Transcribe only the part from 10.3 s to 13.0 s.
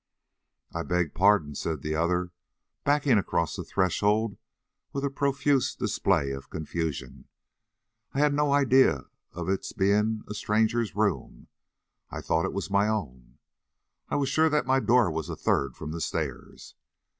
stranger's room. I thought it was my